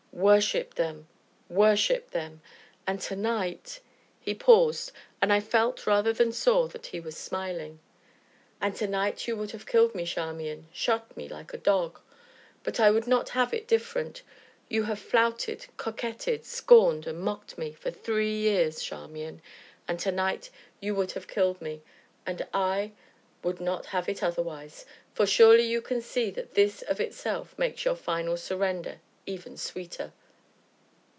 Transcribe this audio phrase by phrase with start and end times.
[0.13, 1.07] Worshipped them,
[1.49, 2.41] worshipped them!
[2.85, 3.79] And to night"
[4.19, 7.79] He paused, and I felt, rather than saw, that he was smiling.
[8.59, 12.01] "And to night you would have killed me, Charmian shot me like a dog!
[12.61, 14.21] But I would not have it different.
[14.67, 19.41] You have flouted, coquetted, scorned, and mocked me for three years, Charmian,
[19.87, 20.49] and to night
[20.81, 21.81] you would have killed me
[22.25, 22.91] and I
[23.43, 27.59] would not have it otherwise, for surely you can see that this of itself must
[27.59, 30.11] make your final surrender even sweeter."